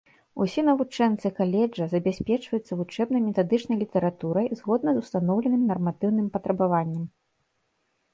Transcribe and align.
Усе 0.43 0.61
навучэнцы 0.67 1.27
каледжа 1.39 1.85
забяспечваюцца 1.91 2.77
вучэбна-метадычнай 2.79 3.77
літаратурай 3.83 4.47
згодна 4.63 4.89
з 4.95 5.03
устаноўленым 5.05 5.63
нарматыўным 5.73 6.27
патрабаванням. 6.39 7.05